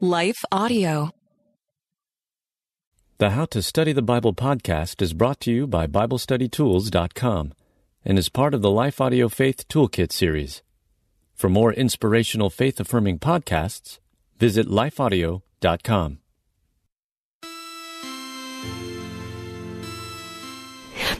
Life 0.00 0.44
Audio. 0.52 1.10
The 3.16 3.30
How 3.30 3.46
to 3.46 3.62
Study 3.62 3.94
the 3.94 4.02
Bible 4.02 4.34
podcast 4.34 5.00
is 5.00 5.14
brought 5.14 5.40
to 5.40 5.50
you 5.50 5.66
by 5.66 5.86
BibleStudyTools.com 5.86 7.54
and 8.04 8.18
is 8.18 8.28
part 8.28 8.52
of 8.52 8.60
the 8.60 8.70
Life 8.70 9.00
Audio 9.00 9.30
Faith 9.30 9.66
Toolkit 9.68 10.12
series. 10.12 10.62
For 11.34 11.48
more 11.48 11.72
inspirational 11.72 12.50
faith 12.50 12.78
affirming 12.78 13.20
podcasts, 13.20 13.98
visit 14.38 14.66
lifeaudio.com. 14.66 16.18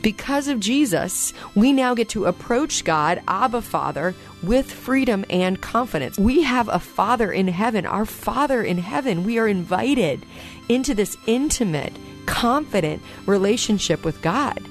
Because 0.07 0.47
of 0.47 0.61
Jesus, 0.61 1.33
we 1.57 1.73
now 1.73 1.93
get 1.93 2.11
to 2.11 2.27
approach 2.27 2.85
God, 2.85 3.21
Abba 3.27 3.61
Father, 3.61 4.15
with 4.41 4.71
freedom 4.71 5.25
and 5.29 5.61
confidence. 5.61 6.17
We 6.17 6.45
have 6.45 6.69
a 6.69 6.79
Father 6.79 7.33
in 7.33 7.49
heaven, 7.49 7.85
our 7.85 8.07
Father 8.07 8.63
in 8.63 8.79
heaven. 8.79 9.25
We 9.25 9.41
are 9.41 9.49
invited 9.49 10.25
into 10.69 10.95
this 10.95 11.17
intimate, 11.27 11.93
confident 12.25 13.03
relationship 13.27 14.05
with 14.05 14.23
God. 14.23 14.65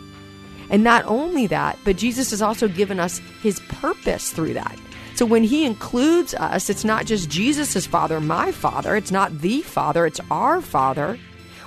And 0.69 0.85
not 0.85 1.03
only 1.03 1.47
that, 1.47 1.79
but 1.83 1.97
Jesus 1.97 2.31
has 2.31 2.41
also 2.41 2.69
given 2.69 2.97
us 2.97 3.19
his 3.43 3.59
purpose 3.67 4.31
through 4.31 4.53
that. 4.53 4.79
So 5.15 5.25
when 5.25 5.43
he 5.43 5.65
includes 5.65 6.33
us, 6.33 6.69
it's 6.69 6.85
not 6.85 7.05
just 7.05 7.29
Jesus' 7.29 7.85
Father, 7.85 8.21
my 8.21 8.53
Father, 8.53 8.95
it's 8.95 9.11
not 9.11 9.37
the 9.39 9.63
Father, 9.63 10.05
it's 10.05 10.21
our 10.31 10.61
Father. 10.61 11.19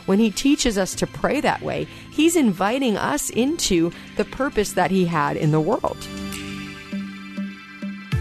When 0.08 0.18
he 0.18 0.30
teaches 0.30 0.78
us 0.78 0.94
to 0.94 1.06
pray 1.06 1.42
that 1.42 1.60
way, 1.60 1.86
he's 2.10 2.34
inviting 2.34 2.96
us 2.96 3.28
into 3.28 3.92
the 4.16 4.24
purpose 4.24 4.72
that 4.72 4.90
he 4.90 5.04
had 5.04 5.36
in 5.36 5.50
the 5.50 5.60
world. 5.60 5.98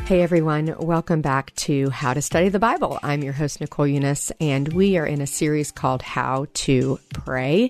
Hey 0.04 0.22
everyone, 0.22 0.76
welcome 0.80 1.22
back 1.22 1.56
to 1.56 1.90
How 1.90 2.14
to 2.14 2.22
Study 2.22 2.50
the 2.50 2.60
Bible. 2.60 3.00
I'm 3.04 3.24
your 3.24 3.32
host, 3.32 3.62
Nicole 3.62 3.86
Unice, 3.86 4.34
and 4.42 4.74
we 4.74 4.98
are 4.98 5.06
in 5.06 5.22
a 5.22 5.28
series 5.28 5.72
called 5.72 6.02
How 6.02 6.48
to 6.56 7.00
Pray. 7.14 7.70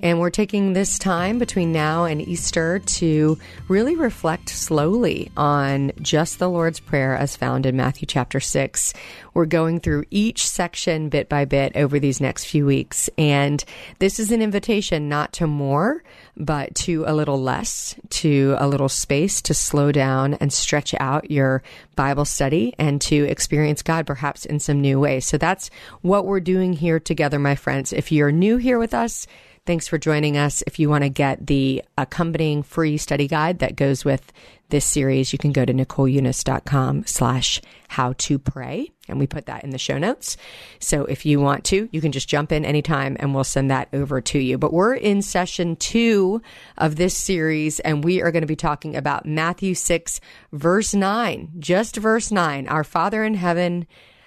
And 0.00 0.18
we're 0.18 0.30
taking 0.30 0.72
this 0.72 0.98
time 0.98 1.38
between 1.38 1.70
now 1.70 2.04
and 2.04 2.20
Easter 2.20 2.80
to 2.80 3.38
really 3.68 3.94
reflect 3.94 4.48
slowly 4.48 5.30
on 5.36 5.92
just 6.02 6.40
the 6.40 6.50
Lord's 6.50 6.80
Prayer 6.80 7.16
as 7.16 7.36
found 7.36 7.64
in 7.64 7.76
Matthew 7.76 8.04
chapter 8.06 8.40
6. 8.40 8.92
We're 9.34 9.46
going 9.46 9.78
through 9.78 10.04
each 10.10 10.48
section 10.48 11.10
bit 11.10 11.28
by 11.28 11.44
bit 11.44 11.76
over 11.76 12.00
these 12.00 12.20
next 12.20 12.46
few 12.46 12.66
weeks. 12.66 13.08
And 13.16 13.64
this 14.00 14.18
is 14.18 14.32
an 14.32 14.42
invitation 14.42 15.08
not 15.08 15.32
to 15.34 15.46
more, 15.46 16.02
but 16.36 16.74
to 16.76 17.04
a 17.06 17.14
little 17.14 17.40
less, 17.40 17.94
to 18.10 18.56
a 18.58 18.66
little 18.66 18.88
space 18.88 19.40
to 19.42 19.54
slow 19.54 19.92
down 19.92 20.34
and 20.34 20.52
stretch 20.52 20.92
out 20.98 21.30
your 21.30 21.62
Bible 21.94 22.24
study 22.24 22.74
and 22.78 23.00
to 23.02 23.24
experience 23.28 23.82
God 23.82 24.08
perhaps 24.08 24.44
in 24.44 24.58
some 24.58 24.80
new 24.80 24.98
ways. 24.98 25.24
So 25.24 25.38
that's 25.38 25.70
what 26.02 26.26
we're 26.26 26.40
doing 26.40 26.72
here 26.72 26.98
together, 26.98 27.38
my 27.38 27.54
friends. 27.54 27.92
If 27.92 28.10
you're 28.10 28.32
new 28.32 28.56
here 28.56 28.80
with 28.80 28.92
us, 28.92 29.28
Thanks 29.66 29.88
for 29.88 29.96
joining 29.96 30.36
us. 30.36 30.62
If 30.66 30.78
you 30.78 30.90
want 30.90 31.04
to 31.04 31.08
get 31.08 31.46
the 31.46 31.82
accompanying 31.96 32.62
free 32.62 32.98
study 32.98 33.26
guide 33.26 33.60
that 33.60 33.76
goes 33.76 34.04
with 34.04 34.30
this 34.68 34.84
series, 34.84 35.32
you 35.32 35.38
can 35.38 35.52
go 35.52 35.64
to 35.64 35.72
nicoleunice.com 35.72 37.06
slash 37.06 37.62
how 37.88 38.12
to 38.18 38.38
pray. 38.38 38.90
And 39.08 39.18
we 39.18 39.26
put 39.26 39.46
that 39.46 39.64
in 39.64 39.70
the 39.70 39.78
show 39.78 39.96
notes. 39.96 40.36
So 40.80 41.06
if 41.06 41.24
you 41.24 41.40
want 41.40 41.64
to, 41.66 41.88
you 41.92 42.02
can 42.02 42.12
just 42.12 42.28
jump 42.28 42.52
in 42.52 42.66
anytime 42.66 43.16
and 43.18 43.34
we'll 43.34 43.42
send 43.42 43.70
that 43.70 43.88
over 43.94 44.20
to 44.20 44.38
you. 44.38 44.58
But 44.58 44.74
we're 44.74 44.96
in 44.96 45.22
session 45.22 45.76
two 45.76 46.42
of 46.76 46.96
this 46.96 47.16
series 47.16 47.80
and 47.80 48.04
we 48.04 48.20
are 48.20 48.32
going 48.32 48.42
to 48.42 48.46
be 48.46 48.56
talking 48.56 48.94
about 48.94 49.24
Matthew 49.24 49.74
6 49.74 50.20
verse 50.52 50.92
9, 50.92 51.52
just 51.58 51.96
verse 51.96 52.30
9. 52.30 52.68
Our 52.68 52.84
Father 52.84 53.24
in 53.24 53.32
heaven, 53.32 53.86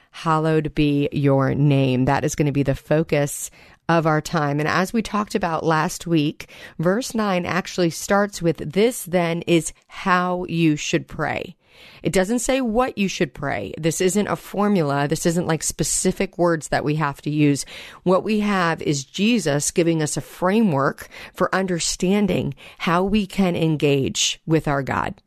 hallowed 0.10 0.74
be 0.74 1.10
your 1.12 1.54
name. 1.54 2.06
That 2.06 2.24
is 2.24 2.34
going 2.34 2.48
to 2.48 2.52
be 2.52 2.64
the 2.64 2.74
focus 2.74 3.52
of 3.90 4.06
our 4.06 4.22
time. 4.22 4.60
And 4.60 4.68
as 4.68 4.94
we 4.94 5.02
talked 5.02 5.36
about 5.36 5.66
last 5.66 6.08
week, 6.08 6.50
verse 6.78 7.14
9 7.14 7.46
actually 7.46 7.90
starts 7.90 8.42
with 8.42 8.58
this 8.58 9.04
then 9.04 9.42
is 9.44 9.74
how 9.88 10.46
you 10.50 10.76
should 10.76 11.08
pray. 11.08 11.56
It 12.04 12.14
doesn't 12.14 12.40
say 12.40 12.62
what 12.62 12.98
you 12.98 13.08
should 13.08 13.34
pray. 13.34 13.74
This 13.78 14.02
isn't 14.02 14.28
a 14.28 14.36
formula. 14.36 15.08
This 15.08 15.26
isn't 15.26 15.48
like 15.48 15.64
specific 15.64 16.38
words 16.38 16.70
that 16.70 16.84
we 16.84 16.96
have 16.96 17.22
to 17.22 17.30
use. 17.30 17.66
What 18.04 18.24
we 18.24 18.40
have 18.40 18.82
is 18.82 19.04
Jesus 19.04 19.72
giving 19.72 20.02
us 20.02 20.18
a 20.18 20.22
framework 20.22 21.10
for 21.34 21.54
understanding 21.54 22.56
how 22.80 23.04
we 23.04 23.26
can 23.28 23.56
engage 23.56 24.42
with 24.46 24.68
our 24.68 24.84
God 24.84 25.22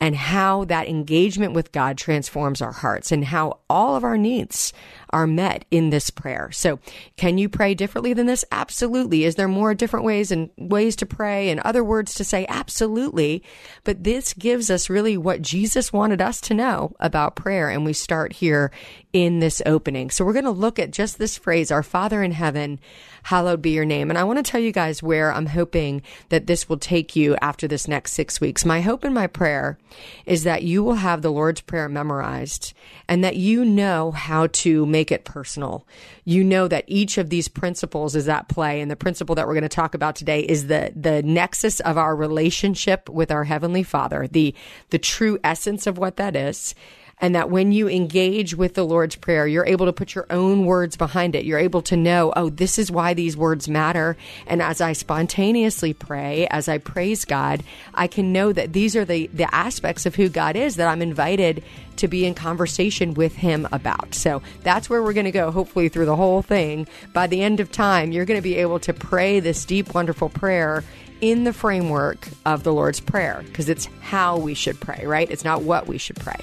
and 0.00 0.16
how 0.16 0.64
that 0.64 0.88
engagement 0.88 1.52
with 1.52 1.72
God 1.72 1.98
transforms 1.98 2.62
our 2.62 2.72
hearts 2.72 3.12
and 3.12 3.26
how 3.26 3.58
all 3.68 3.96
of 3.96 4.04
our 4.04 4.16
needs 4.16 4.72
are 5.12 5.26
met 5.26 5.64
in 5.70 5.90
this 5.90 6.10
prayer. 6.10 6.50
So, 6.52 6.78
can 7.16 7.38
you 7.38 7.48
pray 7.48 7.74
differently 7.74 8.12
than 8.12 8.26
this? 8.26 8.44
Absolutely. 8.50 9.24
Is 9.24 9.34
there 9.34 9.48
more 9.48 9.74
different 9.74 10.04
ways 10.04 10.30
and 10.30 10.50
ways 10.56 10.96
to 10.96 11.06
pray 11.06 11.50
and 11.50 11.60
other 11.60 11.84
words 11.84 12.14
to 12.14 12.24
say? 12.24 12.46
Absolutely. 12.48 13.42
But 13.84 14.04
this 14.04 14.32
gives 14.34 14.70
us 14.70 14.90
really 14.90 15.16
what 15.16 15.42
Jesus 15.42 15.92
wanted 15.92 16.20
us 16.20 16.40
to 16.42 16.54
know 16.54 16.94
about 17.00 17.36
prayer. 17.36 17.70
And 17.70 17.84
we 17.84 17.92
start 17.92 18.34
here 18.34 18.70
in 19.12 19.40
this 19.40 19.60
opening. 19.66 20.10
So, 20.10 20.24
we're 20.24 20.32
going 20.32 20.44
to 20.44 20.50
look 20.50 20.78
at 20.78 20.90
just 20.90 21.18
this 21.18 21.36
phrase, 21.36 21.70
our 21.70 21.82
Father 21.82 22.22
in 22.22 22.32
heaven, 22.32 22.78
hallowed 23.24 23.62
be 23.62 23.70
your 23.70 23.84
name. 23.84 24.10
And 24.10 24.18
I 24.18 24.24
want 24.24 24.44
to 24.44 24.50
tell 24.50 24.60
you 24.60 24.72
guys 24.72 25.02
where 25.02 25.32
I'm 25.32 25.46
hoping 25.46 26.02
that 26.28 26.46
this 26.46 26.68
will 26.68 26.78
take 26.78 27.16
you 27.16 27.36
after 27.40 27.68
this 27.68 27.88
next 27.88 28.12
six 28.12 28.40
weeks. 28.40 28.64
My 28.64 28.80
hope 28.80 29.04
and 29.04 29.14
my 29.14 29.26
prayer 29.26 29.78
is 30.26 30.44
that 30.44 30.62
you 30.62 30.82
will 30.82 30.94
have 30.94 31.22
the 31.22 31.32
Lord's 31.32 31.60
Prayer 31.60 31.88
memorized 31.88 32.74
and 33.08 33.24
that 33.24 33.36
you 33.36 33.64
know 33.64 34.10
how 34.10 34.48
to 34.48 34.86
make 34.86 34.99
it 35.10 35.24
personal. 35.24 35.86
You 36.24 36.44
know 36.44 36.68
that 36.68 36.84
each 36.86 37.16
of 37.16 37.30
these 37.30 37.48
principles 37.48 38.14
is 38.14 38.28
at 38.28 38.48
play. 38.48 38.80
And 38.80 38.90
the 38.90 38.96
principle 38.96 39.34
that 39.36 39.46
we're 39.46 39.54
going 39.54 39.62
to 39.62 39.68
talk 39.68 39.94
about 39.94 40.16
today 40.16 40.40
is 40.40 40.66
the, 40.66 40.92
the 40.94 41.22
nexus 41.22 41.80
of 41.80 41.96
our 41.96 42.14
relationship 42.14 43.08
with 43.08 43.30
our 43.30 43.44
Heavenly 43.44 43.82
Father, 43.82 44.26
the, 44.26 44.54
the 44.90 44.98
true 44.98 45.38
essence 45.42 45.86
of 45.86 45.96
what 45.96 46.16
that 46.16 46.36
is 46.36 46.74
and 47.20 47.34
that 47.34 47.50
when 47.50 47.72
you 47.72 47.88
engage 47.88 48.54
with 48.54 48.74
the 48.74 48.84
Lord's 48.84 49.16
Prayer, 49.16 49.46
you're 49.46 49.66
able 49.66 49.86
to 49.86 49.92
put 49.92 50.14
your 50.14 50.26
own 50.30 50.64
words 50.64 50.96
behind 50.96 51.34
it. 51.34 51.44
You're 51.44 51.58
able 51.58 51.82
to 51.82 51.96
know, 51.96 52.32
oh, 52.34 52.48
this 52.48 52.78
is 52.78 52.90
why 52.90 53.14
these 53.14 53.36
words 53.36 53.68
matter. 53.68 54.16
And 54.46 54.62
as 54.62 54.80
I 54.80 54.94
spontaneously 54.94 55.92
pray, 55.92 56.46
as 56.48 56.68
I 56.68 56.78
praise 56.78 57.24
God, 57.24 57.62
I 57.94 58.06
can 58.06 58.32
know 58.32 58.52
that 58.52 58.72
these 58.72 58.96
are 58.96 59.04
the, 59.04 59.26
the 59.28 59.54
aspects 59.54 60.06
of 60.06 60.14
who 60.14 60.28
God 60.28 60.56
is 60.56 60.76
that 60.76 60.88
I'm 60.88 61.02
invited 61.02 61.62
to 61.96 62.08
be 62.08 62.24
in 62.24 62.34
conversation 62.34 63.12
with 63.12 63.36
Him 63.36 63.68
about. 63.72 64.14
So 64.14 64.40
that's 64.62 64.88
where 64.88 65.02
we're 65.02 65.12
going 65.12 65.26
to 65.26 65.30
go, 65.30 65.50
hopefully, 65.50 65.90
through 65.90 66.06
the 66.06 66.16
whole 66.16 66.40
thing. 66.40 66.88
By 67.12 67.26
the 67.26 67.42
end 67.42 67.60
of 67.60 67.70
time, 67.70 68.12
you're 68.12 68.24
going 68.24 68.38
to 68.38 68.42
be 68.42 68.56
able 68.56 68.80
to 68.80 68.94
pray 68.94 69.40
this 69.40 69.66
deep, 69.66 69.94
wonderful 69.94 70.30
prayer 70.30 70.82
in 71.20 71.44
the 71.44 71.52
framework 71.52 72.28
of 72.46 72.62
the 72.62 72.72
Lord's 72.72 73.00
Prayer 73.00 73.42
because 73.46 73.68
it's 73.68 73.86
how 74.00 74.38
we 74.38 74.54
should 74.54 74.80
pray, 74.80 75.04
right? 75.04 75.30
It's 75.30 75.44
not 75.44 75.62
what 75.62 75.86
we 75.86 75.98
should 75.98 76.16
pray. 76.16 76.42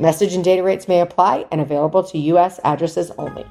Message 0.00 0.34
and 0.34 0.44
data 0.44 0.62
rates 0.62 0.88
may 0.88 1.00
apply 1.00 1.46
and 1.50 1.60
available 1.60 2.02
to 2.04 2.18
U.S. 2.18 2.60
addresses 2.64 3.10
only. 3.18 3.44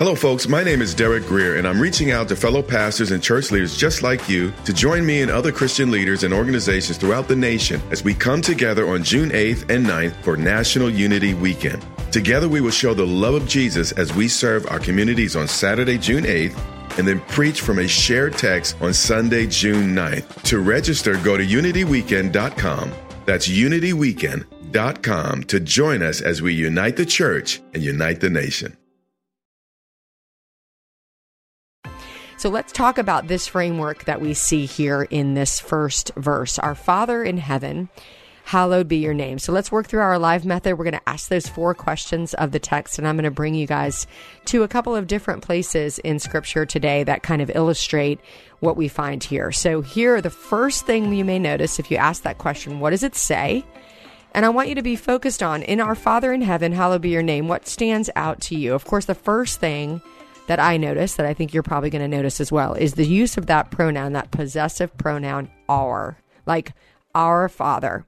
Hello, 0.00 0.14
folks. 0.14 0.48
My 0.48 0.64
name 0.64 0.80
is 0.80 0.94
Derek 0.94 1.26
Greer, 1.26 1.56
and 1.56 1.68
I'm 1.68 1.78
reaching 1.78 2.10
out 2.10 2.26
to 2.28 2.36
fellow 2.36 2.62
pastors 2.62 3.10
and 3.10 3.22
church 3.22 3.50
leaders 3.50 3.76
just 3.76 4.02
like 4.02 4.30
you 4.30 4.50
to 4.64 4.72
join 4.72 5.04
me 5.04 5.20
and 5.20 5.30
other 5.30 5.52
Christian 5.52 5.90
leaders 5.90 6.22
and 6.22 6.32
organizations 6.32 6.96
throughout 6.96 7.28
the 7.28 7.36
nation 7.36 7.82
as 7.90 8.02
we 8.02 8.14
come 8.14 8.40
together 8.40 8.88
on 8.88 9.04
June 9.04 9.28
8th 9.28 9.68
and 9.68 9.84
9th 9.84 10.14
for 10.22 10.38
National 10.38 10.88
Unity 10.88 11.34
Weekend. 11.34 11.84
Together, 12.12 12.48
we 12.48 12.62
will 12.62 12.70
show 12.70 12.94
the 12.94 13.06
love 13.06 13.34
of 13.34 13.46
Jesus 13.46 13.92
as 13.92 14.14
we 14.14 14.26
serve 14.26 14.66
our 14.70 14.78
communities 14.78 15.36
on 15.36 15.46
Saturday, 15.46 15.98
June 15.98 16.24
8th, 16.24 16.58
and 16.98 17.06
then 17.06 17.20
preach 17.28 17.60
from 17.60 17.78
a 17.80 17.86
shared 17.86 18.38
text 18.38 18.80
on 18.80 18.94
Sunday, 18.94 19.46
June 19.46 19.94
9th. 19.94 20.42
To 20.44 20.60
register, 20.60 21.18
go 21.18 21.36
to 21.36 21.44
unityweekend.com. 21.44 22.92
That's 23.26 23.48
unityweekend.com 23.48 24.49
to 24.72 25.60
join 25.60 26.02
us 26.02 26.20
as 26.20 26.40
we 26.40 26.54
unite 26.54 26.96
the 26.96 27.06
church 27.06 27.60
and 27.74 27.82
unite 27.82 28.20
the 28.20 28.30
nation. 28.30 28.76
So 32.40 32.48
let's 32.48 32.72
talk 32.72 32.96
about 32.96 33.28
this 33.28 33.46
framework 33.46 34.04
that 34.04 34.22
we 34.22 34.32
see 34.32 34.64
here 34.64 35.02
in 35.02 35.34
this 35.34 35.60
first 35.60 36.10
verse. 36.16 36.58
Our 36.58 36.74
Father 36.74 37.22
in 37.22 37.36
heaven, 37.36 37.90
hallowed 38.44 38.88
be 38.88 38.96
your 38.96 39.12
name. 39.12 39.38
So 39.38 39.52
let's 39.52 39.70
work 39.70 39.86
through 39.86 40.00
our 40.00 40.18
live 40.18 40.46
method. 40.46 40.78
We're 40.78 40.84
going 40.84 40.94
to 40.94 41.06
ask 41.08 41.28
those 41.28 41.46
four 41.46 41.74
questions 41.74 42.32
of 42.32 42.52
the 42.52 42.58
text, 42.58 42.98
and 42.98 43.06
I'm 43.06 43.16
going 43.16 43.24
to 43.24 43.30
bring 43.30 43.54
you 43.54 43.66
guys 43.66 44.06
to 44.46 44.62
a 44.62 44.68
couple 44.68 44.96
of 44.96 45.06
different 45.06 45.42
places 45.42 45.98
in 45.98 46.18
Scripture 46.18 46.64
today 46.64 47.04
that 47.04 47.22
kind 47.22 47.42
of 47.42 47.50
illustrate 47.54 48.18
what 48.60 48.76
we 48.76 48.88
find 48.88 49.22
here. 49.22 49.52
So, 49.52 49.82
here, 49.82 50.22
the 50.22 50.30
first 50.30 50.86
thing 50.86 51.12
you 51.12 51.26
may 51.26 51.38
notice 51.38 51.78
if 51.78 51.90
you 51.90 51.98
ask 51.98 52.22
that 52.22 52.38
question, 52.38 52.80
what 52.80 52.90
does 52.90 53.02
it 53.02 53.16
say? 53.16 53.66
And 54.32 54.46
I 54.46 54.50
want 54.50 54.68
you 54.68 54.74
to 54.76 54.82
be 54.82 54.96
focused 54.96 55.42
on 55.42 55.62
in 55.62 55.80
our 55.80 55.94
Father 55.94 56.32
in 56.32 56.42
heaven, 56.42 56.72
hallowed 56.72 57.02
be 57.02 57.10
your 57.10 57.22
name. 57.22 57.48
What 57.48 57.66
stands 57.66 58.10
out 58.14 58.40
to 58.42 58.56
you? 58.56 58.74
Of 58.74 58.84
course, 58.84 59.06
the 59.06 59.14
first 59.14 59.58
thing 59.58 60.00
that 60.46 60.60
I 60.60 60.76
notice 60.76 61.14
that 61.14 61.26
I 61.26 61.34
think 61.34 61.52
you're 61.52 61.62
probably 61.62 61.90
going 61.90 62.08
to 62.08 62.16
notice 62.16 62.40
as 62.40 62.52
well 62.52 62.74
is 62.74 62.94
the 62.94 63.06
use 63.06 63.36
of 63.36 63.46
that 63.46 63.70
pronoun, 63.70 64.12
that 64.12 64.30
possessive 64.30 64.96
pronoun, 64.96 65.50
our, 65.68 66.18
like 66.46 66.72
our 67.14 67.48
father, 67.48 68.04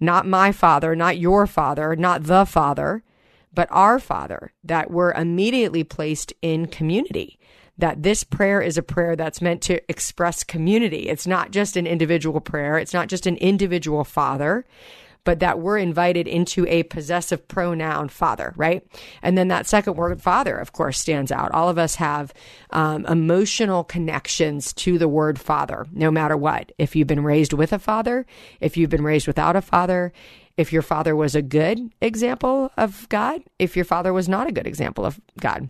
not 0.00 0.26
my 0.26 0.52
father, 0.52 0.94
not 0.94 1.18
your 1.18 1.46
father, 1.46 1.96
not 1.96 2.24
the 2.24 2.44
father, 2.44 3.02
but 3.52 3.68
our 3.70 3.98
father, 3.98 4.52
that 4.62 4.90
we're 4.90 5.12
immediately 5.12 5.84
placed 5.84 6.32
in 6.42 6.66
community. 6.66 7.38
That 7.76 8.04
this 8.04 8.22
prayer 8.22 8.60
is 8.60 8.78
a 8.78 8.82
prayer 8.82 9.16
that's 9.16 9.42
meant 9.42 9.60
to 9.62 9.80
express 9.90 10.44
community. 10.44 11.08
It's 11.08 11.26
not 11.26 11.50
just 11.50 11.76
an 11.76 11.88
individual 11.88 12.40
prayer. 12.40 12.78
It's 12.78 12.94
not 12.94 13.08
just 13.08 13.26
an 13.26 13.36
individual 13.38 14.04
father 14.04 14.64
but 15.24 15.40
that 15.40 15.58
we're 15.58 15.78
invited 15.78 16.28
into 16.28 16.66
a 16.66 16.82
possessive 16.84 17.46
pronoun 17.48 18.08
father, 18.08 18.52
right? 18.56 18.86
And 19.22 19.36
then 19.36 19.48
that 19.48 19.66
second 19.66 19.96
word 19.96 20.22
father, 20.22 20.56
of 20.56 20.72
course, 20.72 20.98
stands 20.98 21.32
out. 21.32 21.52
All 21.52 21.68
of 21.68 21.78
us 21.78 21.96
have 21.96 22.32
um, 22.70 23.06
emotional 23.06 23.84
connections 23.84 24.72
to 24.74 24.98
the 24.98 25.08
word 25.08 25.38
father, 25.38 25.86
no 25.92 26.10
matter 26.10 26.36
what. 26.36 26.72
If 26.78 26.94
you've 26.94 27.08
been 27.08 27.24
raised 27.24 27.52
with 27.52 27.72
a 27.72 27.78
father, 27.78 28.26
if 28.60 28.76
you've 28.76 28.90
been 28.90 29.04
raised 29.04 29.26
without 29.26 29.56
a 29.56 29.62
father, 29.62 30.12
if 30.56 30.72
your 30.72 30.82
father 30.82 31.16
was 31.16 31.34
a 31.34 31.42
good 31.42 31.80
example 32.00 32.70
of 32.76 33.08
God, 33.08 33.42
if 33.58 33.74
your 33.74 33.84
father 33.84 34.12
was 34.12 34.28
not 34.28 34.46
a 34.46 34.52
good 34.52 34.66
example 34.66 35.04
of 35.04 35.20
God 35.40 35.68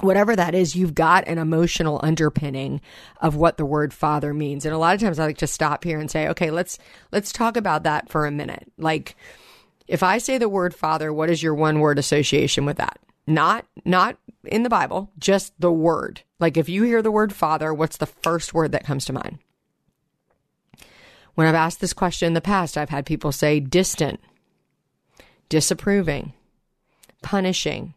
whatever 0.00 0.34
that 0.36 0.54
is, 0.54 0.76
you've 0.76 0.94
got 0.94 1.26
an 1.26 1.38
emotional 1.38 2.00
underpinning 2.02 2.80
of 3.20 3.36
what 3.36 3.56
the 3.56 3.66
word 3.66 3.92
father 3.92 4.32
means. 4.32 4.64
And 4.64 4.74
a 4.74 4.78
lot 4.78 4.94
of 4.94 5.00
times 5.00 5.18
I 5.18 5.26
like 5.26 5.38
to 5.38 5.46
stop 5.46 5.84
here 5.84 5.98
and 5.98 6.10
say, 6.10 6.28
okay, 6.28 6.50
let's, 6.50 6.78
let's 7.12 7.32
talk 7.32 7.56
about 7.56 7.82
that 7.82 8.08
for 8.08 8.26
a 8.26 8.30
minute. 8.30 8.70
Like, 8.78 9.16
if 9.86 10.02
I 10.02 10.18
say 10.18 10.38
the 10.38 10.48
word 10.48 10.74
father, 10.74 11.12
what 11.12 11.30
is 11.30 11.42
your 11.42 11.54
one 11.54 11.80
word 11.80 11.98
association 11.98 12.64
with 12.64 12.76
that? 12.76 12.98
Not, 13.26 13.66
not 13.84 14.16
in 14.44 14.62
the 14.62 14.68
Bible, 14.68 15.10
just 15.18 15.52
the 15.60 15.72
word. 15.72 16.22
Like, 16.38 16.56
if 16.56 16.68
you 16.68 16.82
hear 16.84 17.02
the 17.02 17.10
word 17.10 17.32
father, 17.32 17.74
what's 17.74 17.96
the 17.96 18.06
first 18.06 18.54
word 18.54 18.72
that 18.72 18.84
comes 18.84 19.04
to 19.06 19.12
mind? 19.12 19.38
When 21.34 21.46
I've 21.46 21.54
asked 21.54 21.80
this 21.80 21.92
question 21.92 22.26
in 22.26 22.32
the 22.32 22.40
past, 22.40 22.76
I've 22.76 22.90
had 22.90 23.06
people 23.06 23.32
say 23.32 23.60
distant, 23.60 24.20
disapproving, 25.48 26.32
punishing, 27.22 27.94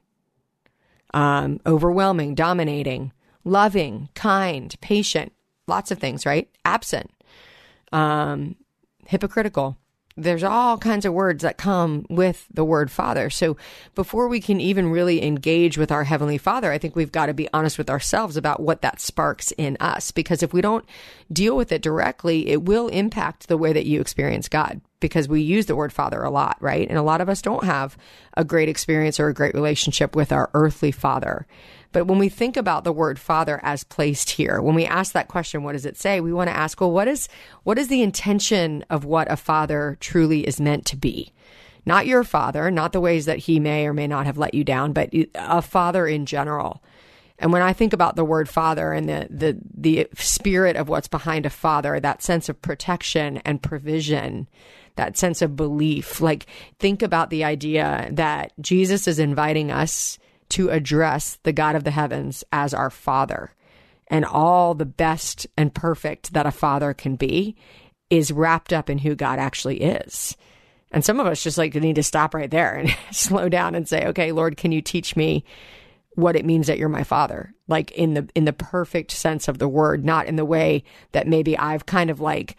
um, 1.13 1.59
overwhelming, 1.65 2.35
dominating, 2.35 3.11
loving, 3.43 4.09
kind, 4.15 4.75
patient, 4.81 5.33
lots 5.67 5.91
of 5.91 5.99
things, 5.99 6.25
right? 6.25 6.49
Absent, 6.65 7.11
um, 7.91 8.55
hypocritical. 9.05 9.77
There's 10.21 10.43
all 10.43 10.77
kinds 10.77 11.05
of 11.05 11.13
words 11.13 11.41
that 11.43 11.57
come 11.57 12.05
with 12.09 12.45
the 12.53 12.63
word 12.63 12.91
Father. 12.91 13.29
So 13.29 13.57
before 13.95 14.27
we 14.27 14.39
can 14.39 14.61
even 14.61 14.91
really 14.91 15.23
engage 15.23 15.77
with 15.77 15.91
our 15.91 16.03
Heavenly 16.03 16.37
Father, 16.37 16.71
I 16.71 16.77
think 16.77 16.95
we've 16.95 17.11
got 17.11 17.25
to 17.25 17.33
be 17.33 17.49
honest 17.53 17.77
with 17.77 17.89
ourselves 17.89 18.37
about 18.37 18.59
what 18.59 18.81
that 18.81 19.01
sparks 19.01 19.51
in 19.57 19.77
us. 19.79 20.11
Because 20.11 20.43
if 20.43 20.53
we 20.53 20.61
don't 20.61 20.85
deal 21.31 21.57
with 21.57 21.71
it 21.71 21.81
directly, 21.81 22.49
it 22.49 22.63
will 22.63 22.87
impact 22.89 23.47
the 23.47 23.57
way 23.57 23.73
that 23.73 23.85
you 23.85 23.99
experience 23.99 24.47
God 24.47 24.81
because 24.99 25.27
we 25.27 25.41
use 25.41 25.65
the 25.65 25.75
word 25.75 25.91
father 25.91 26.21
a 26.23 26.29
lot, 26.29 26.57
right? 26.61 26.87
And 26.87 26.97
a 26.97 27.03
lot 27.03 27.21
of 27.21 27.27
us 27.27 27.41
don't 27.41 27.63
have 27.63 27.97
a 28.37 28.45
great 28.45 28.69
experience 28.69 29.19
or 29.19 29.27
a 29.27 29.33
great 29.33 29.55
relationship 29.55 30.15
with 30.15 30.31
our 30.31 30.51
earthly 30.53 30.91
father. 30.91 31.47
But 31.91 32.05
when 32.05 32.19
we 32.19 32.29
think 32.29 32.55
about 32.55 32.83
the 32.83 32.93
word 32.93 33.19
father 33.19 33.59
as 33.63 33.83
placed 33.83 34.31
here, 34.31 34.61
when 34.61 34.75
we 34.75 34.85
ask 34.85 35.13
that 35.13 35.27
question, 35.27 35.63
what 35.63 35.73
does 35.73 35.85
it 35.85 35.97
say? 35.97 36.21
We 36.21 36.33
want 36.33 36.49
to 36.49 36.55
ask, 36.55 36.79
well, 36.79 36.91
what 36.91 37.07
is, 37.07 37.27
what 37.63 37.77
is 37.77 37.89
the 37.89 38.01
intention 38.01 38.85
of 38.89 39.05
what 39.05 39.31
a 39.31 39.35
father 39.35 39.97
truly 39.99 40.47
is 40.47 40.61
meant 40.61 40.85
to 40.87 40.95
be? 40.95 41.33
Not 41.85 42.07
your 42.07 42.23
father, 42.23 42.69
not 42.71 42.93
the 42.93 43.01
ways 43.01 43.25
that 43.25 43.39
he 43.39 43.59
may 43.59 43.87
or 43.87 43.93
may 43.93 44.07
not 44.07 44.25
have 44.25 44.37
let 44.37 44.53
you 44.53 44.63
down, 44.63 44.93
but 44.93 45.09
a 45.35 45.61
father 45.61 46.07
in 46.07 46.25
general. 46.25 46.81
And 47.39 47.51
when 47.51 47.63
I 47.63 47.73
think 47.73 47.91
about 47.91 48.15
the 48.15 48.23
word 48.23 48.47
father 48.47 48.93
and 48.93 49.09
the, 49.09 49.27
the, 49.31 49.57
the 49.73 50.07
spirit 50.15 50.75
of 50.75 50.89
what's 50.89 51.07
behind 51.07 51.47
a 51.47 51.49
father, 51.49 51.99
that 51.99 52.21
sense 52.21 52.49
of 52.49 52.61
protection 52.61 53.37
and 53.37 53.63
provision, 53.63 54.47
that 54.95 55.17
sense 55.17 55.41
of 55.41 55.55
belief. 55.55 56.21
Like, 56.21 56.45
think 56.77 57.01
about 57.01 57.31
the 57.31 57.43
idea 57.43 58.09
that 58.11 58.53
Jesus 58.61 59.07
is 59.07 59.17
inviting 59.17 59.71
us 59.71 60.19
to 60.51 60.69
address 60.69 61.39
the 61.43 61.53
God 61.53 61.75
of 61.75 61.83
the 61.83 61.91
heavens 61.91 62.43
as 62.51 62.73
our 62.73 62.89
Father. 62.89 63.53
And 64.07 64.25
all 64.25 64.73
the 64.73 64.85
best 64.85 65.47
and 65.57 65.73
perfect 65.73 66.33
that 66.33 66.45
a 66.45 66.51
father 66.51 66.93
can 66.93 67.15
be 67.15 67.55
is 68.09 68.31
wrapped 68.31 68.73
up 68.73 68.89
in 68.89 68.97
who 68.97 69.15
God 69.15 69.39
actually 69.39 69.81
is. 69.81 70.35
And 70.91 71.05
some 71.05 71.21
of 71.21 71.27
us 71.27 71.41
just 71.41 71.57
like 71.57 71.73
need 71.75 71.95
to 71.95 72.03
stop 72.03 72.33
right 72.33 72.51
there 72.51 72.75
and 72.75 72.95
slow 73.11 73.47
down 73.47 73.73
and 73.73 73.87
say, 73.87 74.05
okay, 74.07 74.33
Lord, 74.33 74.57
can 74.57 74.73
you 74.73 74.81
teach 74.81 75.15
me 75.15 75.45
what 76.15 76.35
it 76.35 76.45
means 76.45 76.67
that 76.67 76.77
you're 76.77 76.89
my 76.89 77.05
father? 77.05 77.53
Like 77.69 77.91
in 77.91 78.13
the, 78.13 78.29
in 78.35 78.43
the 78.43 78.51
perfect 78.51 79.11
sense 79.11 79.47
of 79.47 79.59
the 79.59 79.69
word, 79.69 80.03
not 80.03 80.25
in 80.25 80.35
the 80.35 80.43
way 80.43 80.83
that 81.13 81.27
maybe 81.27 81.57
I've 81.57 81.85
kind 81.85 82.09
of 82.09 82.19
like, 82.19 82.57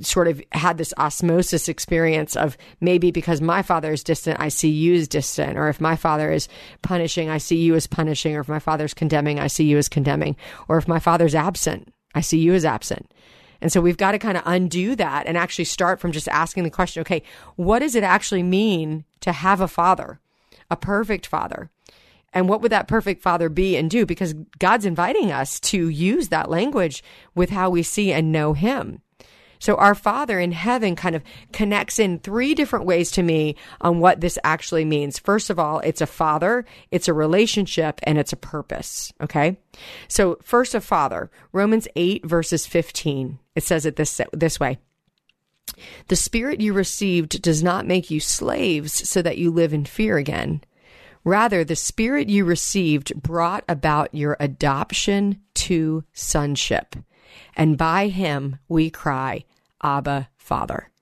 sort 0.00 0.28
of 0.28 0.42
had 0.52 0.78
this 0.78 0.94
osmosis 0.98 1.68
experience 1.68 2.36
of 2.36 2.56
maybe 2.80 3.10
because 3.10 3.40
my 3.40 3.62
father 3.62 3.92
is 3.92 4.02
distant, 4.02 4.40
I 4.40 4.48
see 4.48 4.70
you 4.70 4.94
as 4.94 5.08
distant, 5.08 5.58
or 5.58 5.68
if 5.68 5.80
my 5.80 5.96
father 5.96 6.32
is 6.32 6.48
punishing, 6.82 7.28
I 7.28 7.38
see 7.38 7.56
you 7.56 7.74
as 7.74 7.86
punishing, 7.86 8.34
or 8.36 8.40
if 8.40 8.48
my 8.48 8.58
father's 8.58 8.94
condemning, 8.94 9.38
I 9.38 9.48
see 9.48 9.64
you 9.64 9.78
as 9.78 9.88
condemning, 9.88 10.36
or 10.68 10.78
if 10.78 10.88
my 10.88 10.98
father's 10.98 11.34
absent, 11.34 11.92
I 12.14 12.20
see 12.20 12.38
you 12.38 12.54
as 12.54 12.64
absent. 12.64 13.12
And 13.60 13.72
so 13.72 13.80
we've 13.80 13.96
got 13.96 14.12
to 14.12 14.18
kind 14.18 14.36
of 14.36 14.42
undo 14.44 14.96
that 14.96 15.26
and 15.26 15.38
actually 15.38 15.66
start 15.66 16.00
from 16.00 16.10
just 16.10 16.28
asking 16.28 16.64
the 16.64 16.70
question, 16.70 17.00
okay, 17.02 17.22
what 17.56 17.78
does 17.78 17.94
it 17.94 18.02
actually 18.02 18.42
mean 18.42 19.04
to 19.20 19.30
have 19.30 19.60
a 19.60 19.68
father, 19.68 20.20
a 20.70 20.76
perfect 20.76 21.26
father? 21.26 21.70
And 22.32 22.48
what 22.48 22.60
would 22.62 22.72
that 22.72 22.88
perfect 22.88 23.22
father 23.22 23.48
be 23.48 23.76
and 23.76 23.90
do? 23.90 24.06
Because 24.06 24.34
God's 24.58 24.86
inviting 24.86 25.30
us 25.30 25.60
to 25.60 25.88
use 25.88 26.28
that 26.28 26.50
language 26.50 27.04
with 27.34 27.50
how 27.50 27.70
we 27.70 27.82
see 27.82 28.12
and 28.12 28.32
know 28.32 28.52
him. 28.54 29.02
So 29.62 29.76
our 29.76 29.94
Father 29.94 30.40
in 30.40 30.50
heaven 30.50 30.96
kind 30.96 31.14
of 31.14 31.22
connects 31.52 32.00
in 32.00 32.18
three 32.18 32.52
different 32.52 32.84
ways 32.84 33.12
to 33.12 33.22
me 33.22 33.54
on 33.80 34.00
what 34.00 34.20
this 34.20 34.36
actually 34.42 34.84
means. 34.84 35.20
First 35.20 35.50
of 35.50 35.58
all, 35.60 35.78
it's 35.78 36.00
a 36.00 36.06
father, 36.06 36.64
it's 36.90 37.06
a 37.06 37.14
relationship, 37.14 38.00
and 38.02 38.18
it's 38.18 38.32
a 38.32 38.36
purpose. 38.36 39.12
Okay. 39.20 39.58
So 40.08 40.36
first, 40.42 40.74
a 40.74 40.80
father, 40.80 41.30
Romans 41.52 41.86
8 41.94 42.26
verses 42.26 42.66
15. 42.66 43.38
It 43.54 43.62
says 43.62 43.86
it 43.86 43.94
this, 43.94 44.20
this 44.32 44.58
way. 44.58 44.78
The 46.08 46.16
spirit 46.16 46.60
you 46.60 46.72
received 46.72 47.40
does 47.40 47.62
not 47.62 47.86
make 47.86 48.10
you 48.10 48.18
slaves 48.18 49.08
so 49.08 49.22
that 49.22 49.38
you 49.38 49.52
live 49.52 49.72
in 49.72 49.84
fear 49.84 50.16
again. 50.16 50.62
Rather, 51.22 51.62
the 51.62 51.76
spirit 51.76 52.28
you 52.28 52.44
received 52.44 53.14
brought 53.14 53.62
about 53.68 54.12
your 54.12 54.36
adoption 54.40 55.40
to 55.54 56.02
sonship. 56.12 56.96
And 57.56 57.78
by 57.78 58.08
him 58.08 58.58
we 58.68 58.90
cry, 58.90 59.44
Abba, 59.82 60.28
Father. 60.36 60.92